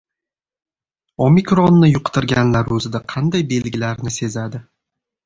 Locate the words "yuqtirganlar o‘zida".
1.91-3.03